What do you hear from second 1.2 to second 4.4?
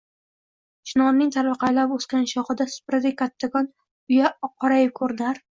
tarvaqaylab o’sgan shoxida supradek kattakon uya